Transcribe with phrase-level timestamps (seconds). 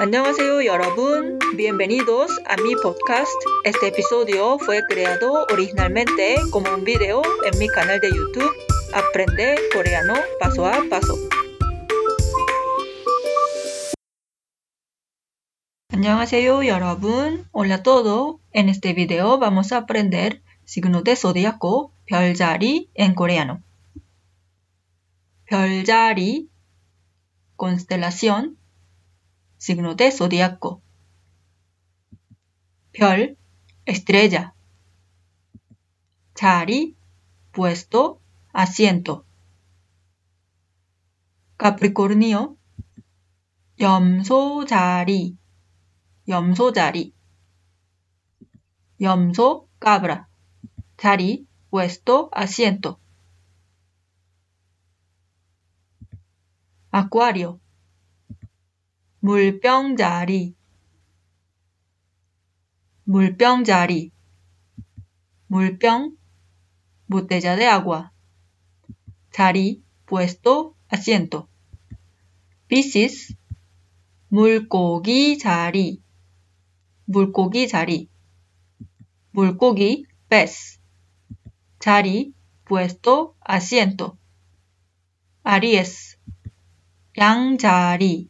[0.00, 3.32] Annyeonghaseyo 여러분, bienvenidos a mi podcast.
[3.64, 8.50] Este episodio fue creado originalmente como un video en mi canal de YouTube
[8.92, 11.16] Aprende Coreano Paso a Paso.
[15.90, 18.36] Annyeonghaseyo 여러분, hola a todos.
[18.52, 23.62] En este video vamos a aprender signo de zodiaco, 별자리 en coreano.
[25.52, 26.48] 별자리,
[27.56, 28.56] constelación,
[29.57, 30.81] signo de zodiaco.
[32.91, 33.37] 별,
[33.85, 34.53] estrella.
[36.33, 36.95] 자리,
[37.51, 38.21] puesto,
[38.53, 39.25] asiento.
[41.57, 42.57] Capricornio,
[43.79, 45.37] 염소 자리,
[46.27, 47.13] 염소 자리.
[48.99, 50.27] 염소, cabra.
[50.97, 52.99] 자리, puesto, asiento.
[56.91, 57.59] Acuario.
[59.27, 60.55] 물병자리.
[63.03, 64.11] 물병자리.
[65.47, 66.15] 물병,
[67.09, 68.09] botella de agua.
[69.33, 71.49] 자리, puesto, asiento.
[72.69, 73.35] Piscis,
[74.29, 76.01] 물고기 자리.
[77.03, 78.07] 물고기 자리.
[79.31, 80.79] 물고기, pez.
[81.79, 82.31] 자리,
[82.63, 84.17] puesto, asiento.
[85.45, 86.17] Aries,
[87.17, 88.29] 양자리,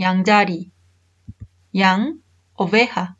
[0.00, 0.72] 양자리.
[1.76, 2.22] 양,
[2.54, 3.16] oveja.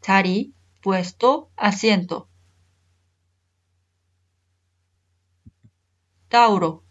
[0.00, 2.28] 자리, puesto, asiento.
[6.28, 6.82] Tauro,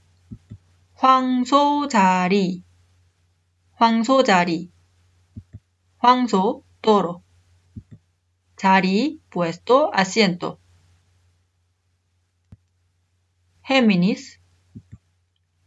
[0.93, 2.63] 황소자리,
[3.73, 4.71] 황소자리.
[5.97, 7.23] 황소, toro.
[8.55, 10.59] 자리, puesto, asiento.
[13.67, 14.39] Géminis,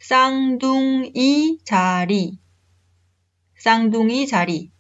[0.00, 2.38] 쌍둥이 자리,
[3.58, 4.70] 쌍둥이 자리.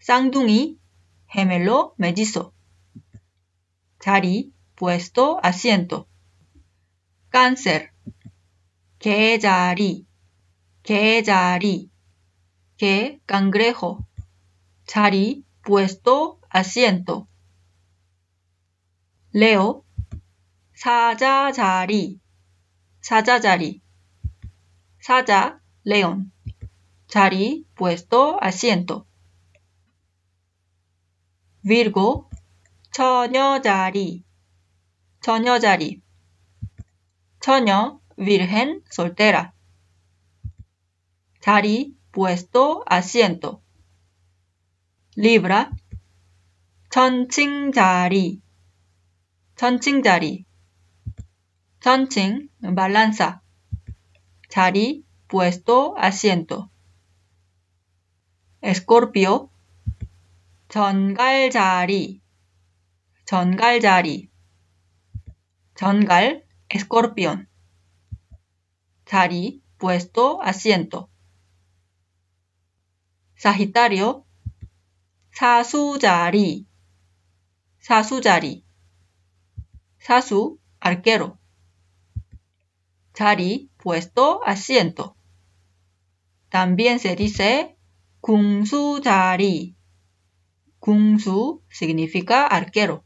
[0.00, 0.78] 쌍둥이,
[1.30, 2.52] gemelo, mellizo.
[3.98, 6.06] 자리, puesto, asiento.
[7.30, 7.90] Cáncer,
[8.98, 10.06] 개자리,
[10.82, 11.90] 개자리.
[12.78, 14.06] 개, cangrejo.
[14.86, 17.26] 자리, puesto, asiento.
[19.34, 19.84] Leo,
[20.74, 22.18] 사자자리,
[23.02, 23.82] 사자자리.
[25.00, 26.32] 사자, león.
[27.16, 29.06] 자리, puesto, asiento.
[31.64, 32.28] Virgo,
[32.92, 34.22] 처녀 자리,
[35.22, 36.02] 처녀 자리.
[37.40, 39.54] 처녀, virgen, soltera.
[41.40, 43.62] 자리, puesto, asiento.
[45.16, 45.70] Libra,
[46.90, 48.42] 천칭 자리,
[49.56, 50.44] 천칭 자리.
[51.80, 53.40] 천칭, balanza.
[54.50, 56.68] 자리, puesto, asiento.
[58.66, 59.48] Escorpio,
[60.68, 62.20] 전갈자리,
[63.24, 64.28] 전갈자리.
[65.76, 67.48] 전갈, escorpión.
[69.04, 71.08] 자리, puesto, asiento.
[73.36, 74.26] Sagitario,
[75.30, 76.66] 사수자리,
[77.78, 78.64] 사수자리.
[80.00, 81.38] 사수, arquero.
[83.12, 85.14] 자리, puesto, asiento.
[86.48, 87.75] También se dice
[88.26, 89.76] 궁수자리.
[90.80, 93.04] 궁수 significa arquero.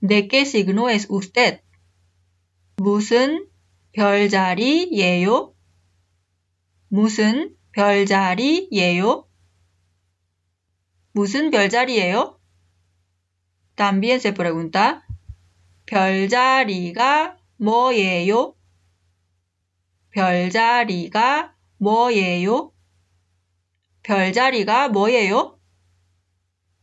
[0.00, 1.60] ¿De qué signo es usted?
[2.78, 3.46] 무슨
[3.92, 5.52] 별자리예요?
[6.88, 9.28] 무슨 별자리예요?
[11.12, 12.40] 무슨 별자리예요?
[13.76, 15.02] También se pregunta
[15.84, 18.54] 별자리가 뭐예요?
[20.08, 22.72] 별자리가 뭐예요?
[24.02, 25.58] 별자리가 뭐예요?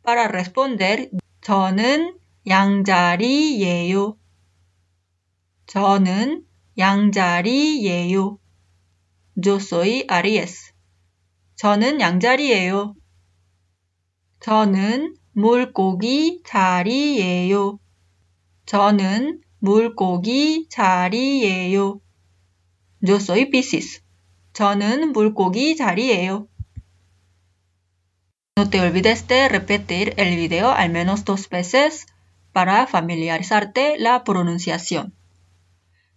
[0.06, 1.10] Para responder,
[1.42, 4.18] 저는 양자리예요.
[5.68, 6.46] 저는
[6.78, 8.40] 양자리예요.
[9.46, 10.74] Yo soy Aries.
[11.56, 12.96] 저는 양자리예요.
[14.40, 17.80] 저는 물고기 자리예요.
[18.66, 22.00] 저는 물고기 자리예요.
[23.08, 24.02] Yo soy Piscis.
[24.54, 26.48] 저는 물고기 자리예요.
[28.59, 32.07] No te olvides de repetir el video al menos dos veces
[32.53, 35.13] para familiarizarte la pronunciación.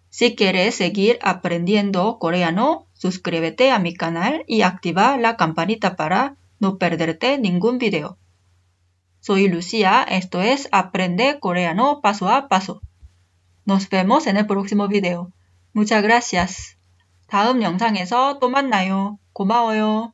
[0.09, 6.77] Si quieres seguir aprendiendo coreano, suscríbete a mi canal y activa la campanita para no
[6.77, 8.17] perderte ningún video.
[9.19, 12.81] Soy Lucía, esto es Aprende Coreano Paso a Paso.
[13.65, 15.31] Nos vemos en el próximo video.
[15.73, 16.77] Muchas gracias.
[17.27, 19.17] 다음 영상에서 또 만나요.
[19.33, 20.13] 고마워요.